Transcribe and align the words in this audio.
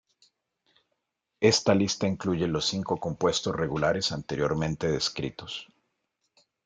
Esta 1.41 1.75
lista 1.75 2.07
incluye 2.07 2.47
los 2.47 2.65
cinco 2.65 2.97
compuestos 2.97 3.55
regulares 3.55 4.11
anteriormente 4.11 4.87
descritos. 4.91 5.67